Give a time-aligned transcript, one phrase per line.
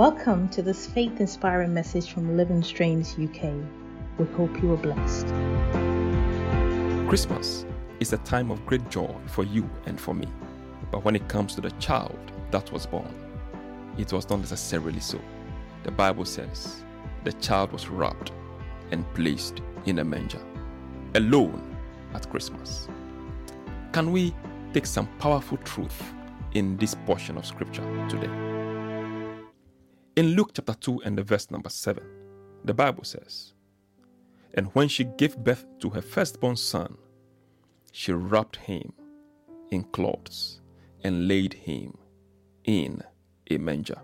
[0.00, 3.52] Welcome to this faith inspiring message from Living Streams UK.
[4.16, 5.26] We hope you are blessed.
[7.06, 7.66] Christmas
[7.98, 10.26] is a time of great joy for you and for me.
[10.90, 12.18] But when it comes to the child
[12.50, 13.14] that was born,
[13.98, 15.20] it was not necessarily so.
[15.82, 16.82] The Bible says
[17.24, 18.32] the child was wrapped
[18.92, 20.40] and placed in a manger,
[21.14, 21.76] alone
[22.14, 22.88] at Christmas.
[23.92, 24.34] Can we
[24.72, 26.02] take some powerful truth
[26.54, 28.50] in this portion of scripture today?
[30.20, 32.04] In Luke chapter 2 and the verse number 7,
[32.66, 33.54] the Bible says,
[34.52, 36.98] And when she gave birth to her firstborn son,
[37.90, 38.92] she wrapped him
[39.70, 40.60] in cloths
[41.02, 41.96] and laid him
[42.64, 43.02] in
[43.50, 43.98] a manger,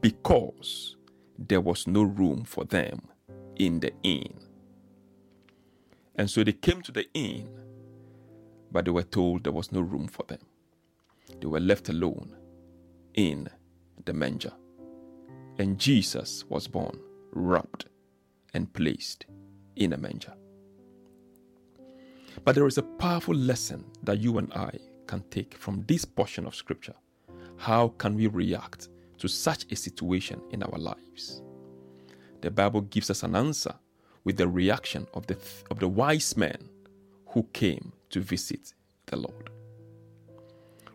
[0.00, 0.94] because
[1.36, 3.00] there was no room for them
[3.56, 4.32] in the inn.
[6.14, 7.48] And so they came to the inn,
[8.70, 10.46] but they were told there was no room for them.
[11.40, 12.36] They were left alone
[13.14, 13.48] in
[14.04, 14.52] the manger.
[15.60, 16.98] And Jesus was born,
[17.32, 17.84] wrapped,
[18.54, 19.26] and placed
[19.76, 20.32] in a manger.
[22.46, 24.70] But there is a powerful lesson that you and I
[25.06, 26.94] can take from this portion of Scripture.
[27.58, 31.42] How can we react to such a situation in our lives?
[32.40, 33.74] The Bible gives us an answer
[34.24, 35.36] with the reaction of the,
[35.70, 36.70] of the wise men
[37.26, 38.72] who came to visit
[39.08, 39.50] the Lord.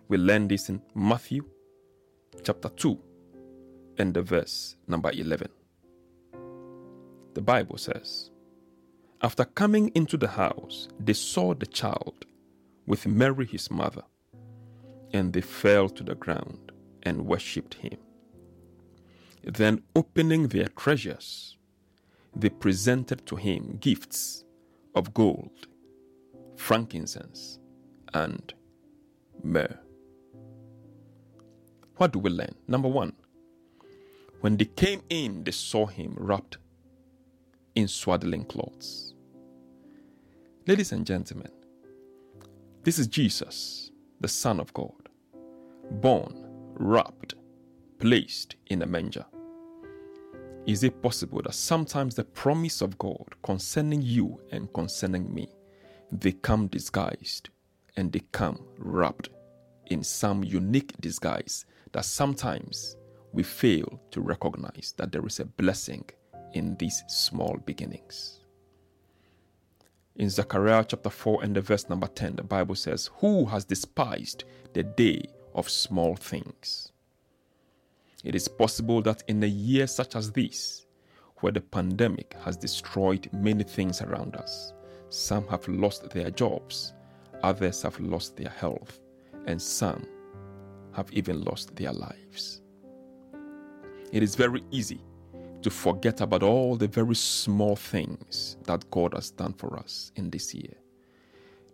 [0.08, 1.46] We learn this in Matthew
[2.44, 3.00] chapter 2
[3.98, 5.50] and the verse number 11.
[7.34, 8.32] The Bible says,
[9.22, 12.26] After coming into the house, they saw the child
[12.88, 14.04] with Mary his mother,
[15.12, 16.72] and they fell to the ground
[17.04, 17.98] and worshipped him.
[19.44, 21.58] Then, opening their treasures,
[22.36, 24.44] they presented to him gifts
[24.96, 25.68] of gold,
[26.56, 27.60] frankincense,
[28.14, 28.54] and
[29.44, 29.78] myrrh.
[31.98, 32.56] What do we learn?
[32.68, 33.14] Number one,
[34.46, 36.60] when they came in, they saw him wrapped
[37.74, 39.16] in swaddling clothes.
[40.68, 41.50] Ladies and gentlemen,
[42.84, 43.90] this is Jesus,
[44.22, 45.10] the Son of God,
[45.94, 46.46] born,
[46.76, 47.34] wrapped,
[47.98, 49.26] placed in a manger.
[50.68, 55.50] Is it possible that sometimes the promise of God concerning you and concerning me,
[56.12, 57.50] they come disguised
[57.98, 59.30] and they come wrapped
[59.88, 62.96] in some unique disguise that sometimes
[63.36, 66.06] we fail to recognize that there is a blessing
[66.54, 68.40] in these small beginnings.
[70.16, 74.46] In Zechariah chapter 4 and the verse number 10, the Bible says, Who has despised
[74.74, 76.94] the day of small things?
[78.24, 80.86] It is possible that in a year such as this,
[81.42, 84.74] where the pandemic has destroyed many things around us,
[85.10, 86.94] some have lost their jobs,
[87.44, 89.02] others have lost their health,
[89.46, 90.08] and some
[90.94, 92.62] have even lost their lives.
[94.12, 95.02] It is very easy
[95.62, 100.30] to forget about all the very small things that God has done for us in
[100.30, 100.76] this year.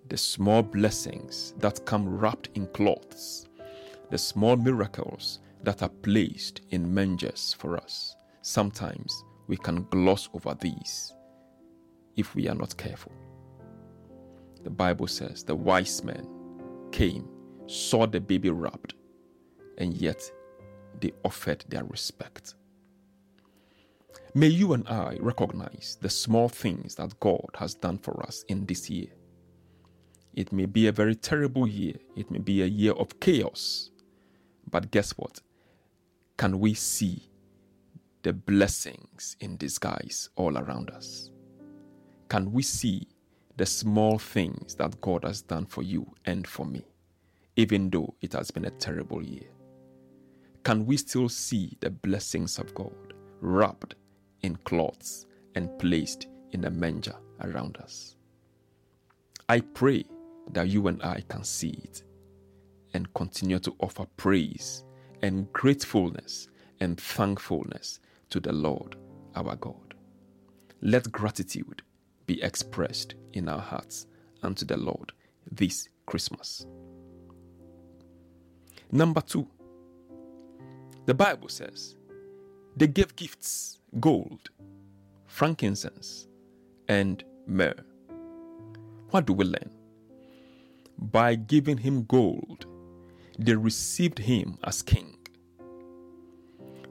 [0.08, 3.48] The small blessings that come wrapped in cloths,
[4.10, 8.16] the small miracles that are placed in mangers for us.
[8.42, 11.14] Sometimes we can gloss over these
[12.16, 13.12] if we are not careful.
[14.64, 16.28] The Bible says the wise men
[16.92, 17.28] came,
[17.68, 18.94] saw the baby wrapped,
[19.78, 20.32] and yet
[21.00, 22.56] they offered their respect.
[24.34, 28.66] May you and I recognize the small things that God has done for us in
[28.66, 29.08] this year.
[30.34, 33.92] It may be a very terrible year, it may be a year of chaos,
[34.70, 35.42] but guess what?
[36.38, 37.30] Can we see
[38.24, 41.30] the blessings in disguise all around us?
[42.30, 43.08] Can we see
[43.58, 46.86] the small things that God has done for you and for me,
[47.58, 49.50] even though it has been a terrible year?
[50.64, 53.96] Can we still see the blessings of God wrapped
[54.42, 58.16] in cloths and placed in a manger around us?
[59.50, 60.06] I pray
[60.52, 62.04] that you and I can see it
[62.94, 64.84] and continue to offer praise
[65.22, 66.48] and gratefulness
[66.80, 68.00] and thankfulness
[68.30, 68.96] to the Lord
[69.36, 69.94] our God.
[70.82, 71.82] Let gratitude
[72.26, 74.08] be expressed in our hearts
[74.44, 75.12] unto the Lord
[75.50, 76.66] this Christmas.
[78.92, 79.48] Number two,
[81.06, 81.96] the Bible says
[82.76, 84.50] they gave gifts gold,
[85.26, 86.28] frankincense,
[86.88, 87.84] and myrrh.
[89.10, 89.72] What do we learn?
[90.98, 92.66] By giving him gold,
[93.38, 95.18] they received him as king.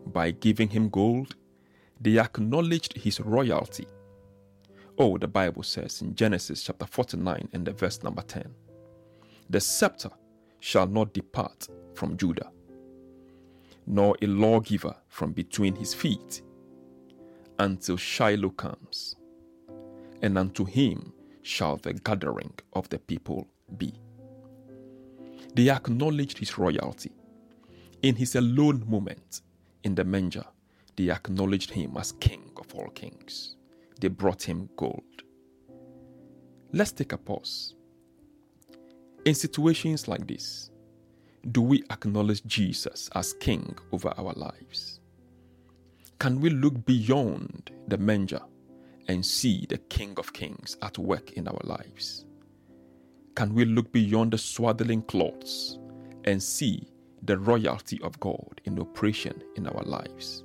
[0.06, 1.36] By giving him gold,
[2.00, 3.86] they acknowledged his royalty.
[4.98, 8.52] Oh, the Bible says in Genesis chapter 49 and the verse number 10
[9.48, 10.10] The scepter
[10.58, 12.50] shall not depart from Judah
[13.90, 16.42] nor a lawgiver from between his feet,
[17.58, 19.16] until Shiloh comes,
[20.22, 23.92] and unto him shall the gathering of the people be.
[25.54, 27.10] They acknowledged his royalty.
[28.02, 29.42] In his alone moment
[29.82, 30.44] in the manger,
[30.96, 33.56] they acknowledged him as King of all kings.
[34.00, 35.02] They brought him gold.
[36.72, 37.74] Let's take a pause.
[39.24, 40.69] In situations like this,
[41.48, 45.00] do we acknowledge Jesus as King over our lives?
[46.18, 48.42] Can we look beyond the manger
[49.08, 52.26] and see the King of Kings at work in our lives?
[53.34, 55.78] Can we look beyond the swaddling cloths
[56.24, 56.86] and see
[57.22, 60.44] the royalty of God in operation in our lives?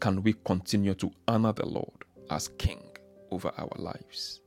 [0.00, 2.82] Can we continue to honor the Lord as King
[3.30, 4.42] over our lives?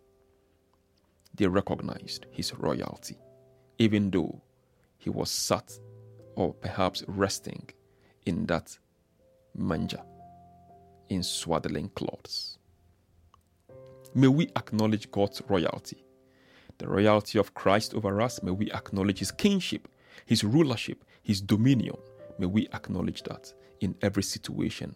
[1.33, 3.17] They recognized his royalty,
[3.79, 4.39] even though
[5.01, 5.73] he was sat
[6.35, 7.67] or perhaps resting
[8.25, 8.77] in that
[9.55, 10.01] manger
[11.09, 12.59] in swaddling cloths.
[14.13, 16.05] May we acknowledge God's royalty,
[16.77, 18.43] the royalty of Christ over us.
[18.43, 19.87] May we acknowledge his kingship,
[20.25, 21.97] his rulership, his dominion.
[22.37, 24.95] May we acknowledge that in every situation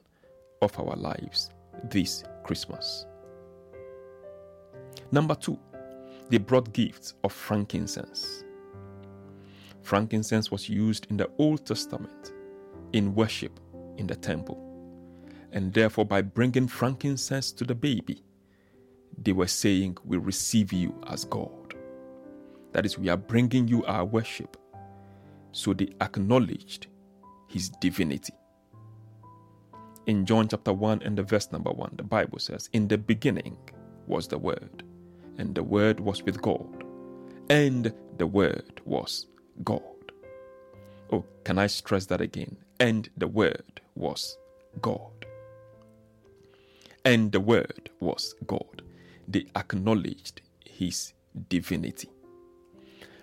[0.61, 1.49] of our lives
[1.89, 3.07] this Christmas.
[5.11, 5.59] Number two,
[6.29, 8.44] they brought gifts of frankincense.
[9.85, 12.33] Frankincense was used in the Old Testament
[12.93, 13.59] in worship
[13.97, 14.59] in the temple.
[15.51, 18.23] And therefore, by bringing frankincense to the baby,
[19.15, 21.75] they were saying, We receive you as God.
[22.71, 24.57] That is, we are bringing you our worship.
[25.51, 26.87] So they acknowledged
[27.47, 28.33] his divinity.
[30.07, 33.57] In John chapter 1 and the verse number 1, the Bible says, In the beginning
[34.07, 34.83] was the Word,
[35.37, 36.83] and the Word was with God,
[37.51, 39.27] and the Word was
[39.63, 39.81] God.
[41.11, 42.57] Oh, can I stress that again?
[42.79, 44.37] And the Word was
[44.81, 45.25] God.
[47.03, 48.81] And the Word was God.
[49.27, 51.13] They acknowledged His
[51.49, 52.09] divinity.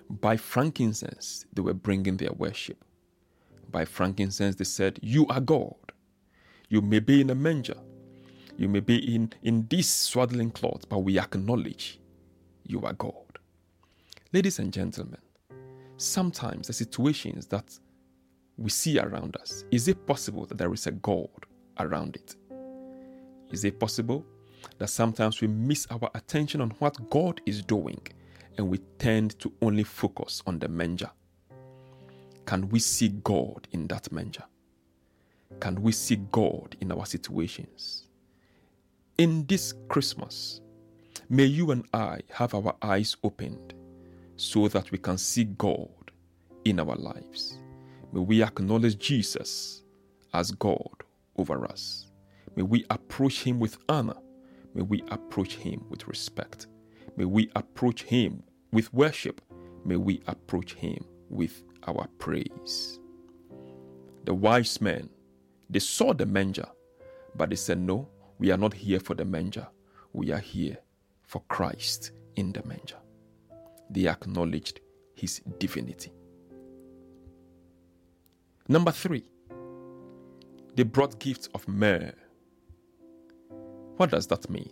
[0.08, 2.84] By frankincense, they were bringing their worship.
[3.70, 5.74] By frankincense, they said, You are God.
[6.68, 7.78] You may be in a manger.
[8.56, 11.98] You may be in, in this swaddling cloth, but we acknowledge
[12.66, 13.14] you are God.
[14.32, 15.20] Ladies and gentlemen,
[16.02, 17.78] sometimes the situations that
[18.56, 21.28] we see around us, is it possible that there is a God
[21.78, 22.36] around it?
[23.50, 24.24] Is it possible
[24.78, 28.00] that sometimes we miss our attention on what God is doing
[28.58, 31.10] and we tend to only focus on the manger?
[32.46, 34.44] Can we see God in that manger?
[35.60, 38.08] can we see God in our situations?
[39.18, 40.60] In this Christmas,
[41.28, 43.74] may you and I have our eyes opened
[44.42, 46.10] so that we can see God
[46.64, 47.58] in our lives.
[48.12, 49.84] May we acknowledge Jesus
[50.34, 51.04] as God
[51.36, 52.10] over us.
[52.56, 54.16] May we approach Him with honor.
[54.74, 56.66] May we approach Him with respect.
[57.16, 58.42] May we approach Him
[58.72, 59.40] with worship.
[59.84, 62.98] May we approach Him with our praise.
[64.24, 65.08] The wise men
[65.70, 66.66] they saw the manger,
[67.36, 68.08] but they said, No,
[68.38, 69.68] we are not here for the manger.
[70.12, 70.78] We are here
[71.22, 72.96] for Christ in the manger.
[73.92, 74.80] They acknowledged
[75.14, 76.12] his divinity.
[78.68, 79.24] Number three,
[80.74, 82.14] they brought gifts of myrrh.
[83.98, 84.70] What does that mean?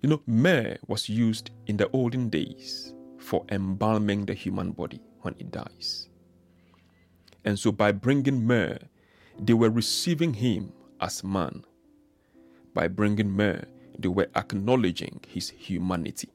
[0.00, 5.34] You know, myrrh was used in the olden days for embalming the human body when
[5.38, 6.08] it dies.
[7.44, 8.78] And so, by bringing myrrh,
[9.38, 11.62] they were receiving him as man.
[12.72, 13.66] By bringing myrrh,
[13.98, 16.30] they were acknowledging his humanity.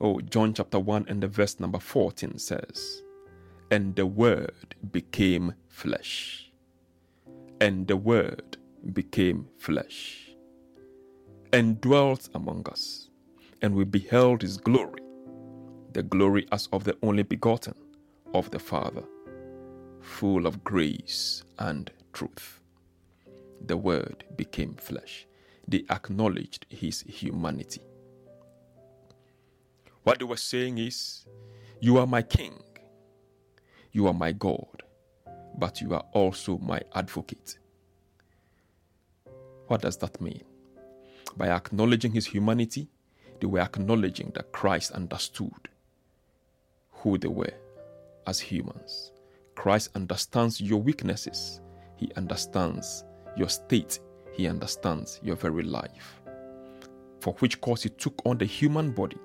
[0.00, 3.02] Oh, John chapter 1 and the verse number 14 says,
[3.70, 6.52] And the Word became flesh.
[7.60, 8.56] And the Word
[8.92, 10.30] became flesh.
[11.52, 13.10] And dwelt among us.
[13.60, 15.02] And we beheld his glory,
[15.92, 17.74] the glory as of the only begotten
[18.34, 19.02] of the Father
[20.00, 22.60] full of grace and truth.
[23.66, 25.26] The Word became flesh.
[25.66, 27.82] They acknowledged his humanity.
[30.08, 31.26] What they were saying is,
[31.80, 32.62] You are my King,
[33.92, 34.82] you are my God,
[35.58, 37.58] but you are also my advocate.
[39.66, 40.44] What does that mean?
[41.36, 42.88] By acknowledging his humanity,
[43.38, 45.68] they were acknowledging that Christ understood
[46.90, 47.52] who they were
[48.26, 49.12] as humans
[49.56, 51.60] Christ understands your weaknesses,
[51.96, 53.04] He understands
[53.36, 54.00] your state,
[54.32, 56.22] He understands your very life.
[57.20, 59.18] For which cause He took on the human body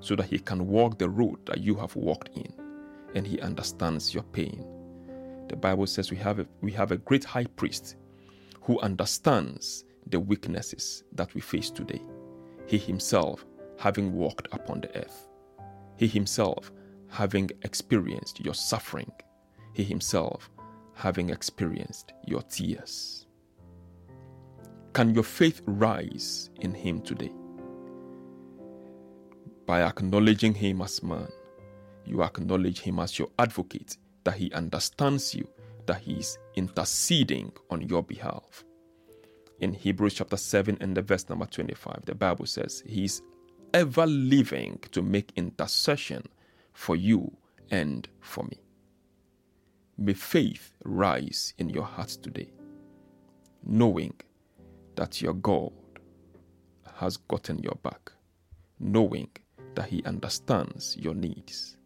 [0.00, 2.52] so that He can walk the road that you have walked in,
[3.14, 4.66] and He understands your pain.
[5.48, 7.96] The Bible says we have a, we have a great high priest
[8.62, 12.02] who understands the weaknesses that we face today.
[12.66, 13.44] He himself
[13.78, 15.28] having walked upon the earth.
[15.96, 16.70] He himself
[17.08, 19.10] having experienced your suffering.
[19.72, 20.50] He himself
[20.94, 23.26] having experienced your tears.
[24.92, 27.32] Can your faith rise in him today?
[29.70, 31.28] By acknowledging him as man,
[32.04, 35.46] you acknowledge him as your advocate, that he understands you,
[35.86, 38.64] that he is interceding on your behalf.
[39.60, 43.22] In Hebrews chapter 7 and the verse number 25, the Bible says, He is
[43.72, 46.24] ever living to make intercession
[46.72, 47.30] for you
[47.70, 48.58] and for me.
[49.96, 52.50] May faith rise in your hearts today,
[53.64, 54.14] knowing
[54.96, 55.70] that your God
[56.96, 58.10] has gotten your back,
[58.80, 59.28] knowing
[59.74, 61.76] that He understands your needs,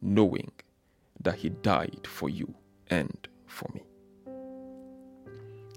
[0.00, 0.50] knowing
[1.20, 2.54] that He died for you
[2.88, 3.82] and for me.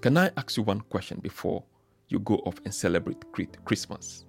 [0.01, 1.63] Can I ask you one question before
[2.08, 3.25] you go off and celebrate
[3.65, 4.25] Christmas?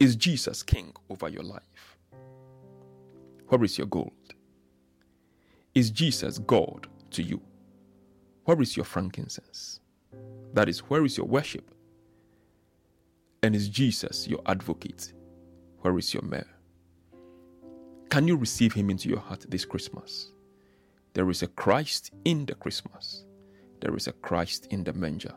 [0.00, 1.98] Is Jesus king over your life?
[3.48, 4.12] Where is your gold?
[5.74, 7.40] Is Jesus God to you?
[8.44, 9.80] Where is your frankincense?
[10.52, 11.74] That is, where is your worship?
[13.42, 15.13] And is Jesus your advocate?
[15.84, 16.46] Where is your myrrh?
[18.08, 20.32] Can you receive him into your heart this Christmas?
[21.12, 23.26] There is a Christ in the Christmas.
[23.82, 25.34] There is a Christ in the manger.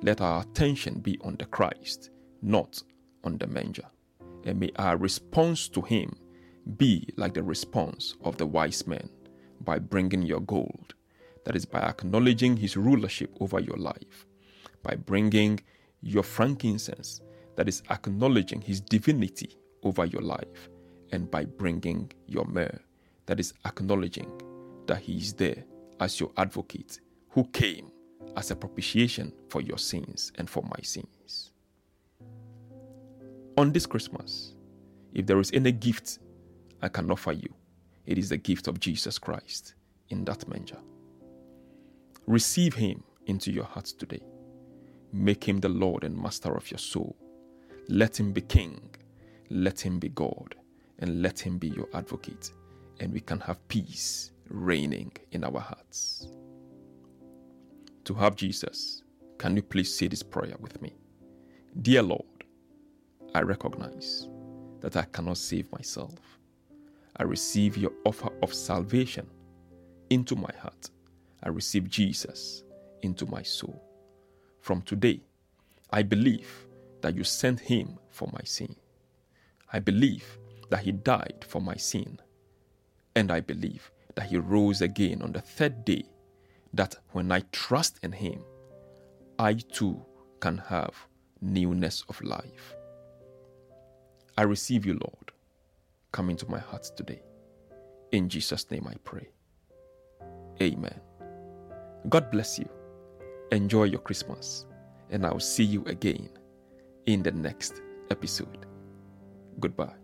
[0.00, 2.08] Let our attention be on the Christ,
[2.40, 2.82] not
[3.22, 3.84] on the manger.
[4.46, 6.16] And may our response to him
[6.78, 9.10] be like the response of the wise men
[9.60, 10.94] by bringing your gold.
[11.44, 14.26] That is by acknowledging his rulership over your life,
[14.82, 15.60] by bringing
[16.00, 17.20] your frankincense,
[17.56, 20.68] that is acknowledging his divinity over your life,
[21.10, 22.78] and by bringing your myrrh,
[23.26, 24.30] that is acknowledging
[24.86, 25.64] that he is there
[26.00, 27.90] as your advocate who came
[28.36, 31.52] as a propitiation for your sins and for my sins.
[33.58, 34.54] On this Christmas,
[35.12, 36.18] if there is any gift
[36.80, 37.54] I can offer you,
[38.06, 39.74] it is the gift of Jesus Christ
[40.08, 40.78] in that manger.
[42.26, 44.22] Receive him into your heart today.
[45.12, 47.16] Make him the Lord and Master of your soul.
[47.88, 48.80] Let him be King.
[49.52, 50.54] Let him be God.
[51.00, 52.52] And let him be your advocate.
[53.00, 56.28] And we can have peace reigning in our hearts.
[58.04, 59.02] To have Jesus,
[59.38, 60.94] can you please say this prayer with me?
[61.82, 62.24] Dear Lord,
[63.34, 64.28] I recognize
[64.80, 66.14] that I cannot save myself.
[67.16, 69.26] I receive your offer of salvation
[70.10, 70.90] into my heart.
[71.42, 72.64] I receive Jesus
[73.02, 73.82] into my soul.
[74.60, 75.20] From today,
[75.90, 76.66] I believe
[77.02, 78.74] that you sent him for my sin.
[79.72, 80.38] I believe
[80.70, 82.18] that he died for my sin.
[83.14, 86.04] And I believe that he rose again on the third day,
[86.74, 88.42] that when I trust in him,
[89.38, 90.00] I too
[90.40, 90.94] can have
[91.40, 92.74] newness of life.
[94.36, 95.32] I receive you, Lord
[96.12, 97.22] come into my heart today.
[98.12, 99.28] In Jesus' name I pray.
[100.60, 101.00] Amen.
[102.08, 102.68] God bless you.
[103.50, 104.66] Enjoy your Christmas,
[105.10, 106.28] and I'll see you again
[107.06, 108.66] in the next episode.
[109.60, 109.94] Goodbye.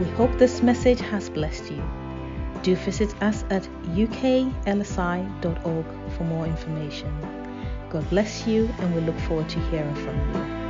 [0.00, 1.82] We hope this message has blessed you.
[2.62, 3.62] Do visit us at
[3.94, 7.41] uklsi.org for more information.
[7.92, 10.61] God bless you, and we look forward to hearing from you.